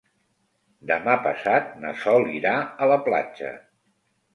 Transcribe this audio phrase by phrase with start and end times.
[0.93, 3.59] Demà passat na Sol irà a la platja.